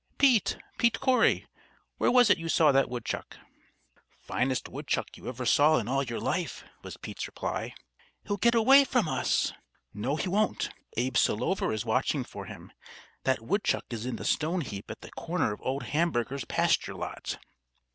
[0.17, 0.57] "Pete!
[0.79, 1.45] Pete Corry!
[1.99, 3.37] Where was it you saw that woodchuck?"
[4.17, 7.75] "Finest woodchuck you ever saw in all your life!" was Pete's reply.
[8.25, 9.53] "He'll get away from us!"
[9.93, 10.71] "No, he won't.
[10.97, 12.71] Abe Selover is watching for him.
[13.25, 17.37] That woodchuck is in the stone heap at the corner of old Hamburger's pasture lot."